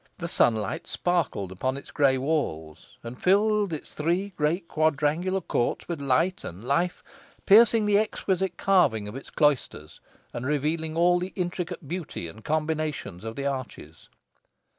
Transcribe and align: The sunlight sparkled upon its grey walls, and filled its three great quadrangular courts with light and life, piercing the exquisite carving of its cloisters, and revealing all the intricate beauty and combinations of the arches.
The 0.17 0.27
sunlight 0.27 0.87
sparkled 0.87 1.51
upon 1.51 1.77
its 1.77 1.91
grey 1.91 2.17
walls, 2.17 2.97
and 3.03 3.21
filled 3.21 3.71
its 3.71 3.93
three 3.93 4.29
great 4.29 4.67
quadrangular 4.67 5.41
courts 5.41 5.87
with 5.87 6.01
light 6.01 6.43
and 6.43 6.65
life, 6.65 7.03
piercing 7.45 7.85
the 7.85 7.99
exquisite 7.99 8.57
carving 8.57 9.07
of 9.07 9.15
its 9.15 9.29
cloisters, 9.29 9.99
and 10.33 10.43
revealing 10.43 10.97
all 10.97 11.19
the 11.19 11.33
intricate 11.35 11.87
beauty 11.87 12.27
and 12.27 12.43
combinations 12.43 13.23
of 13.23 13.35
the 13.35 13.45
arches. 13.45 14.09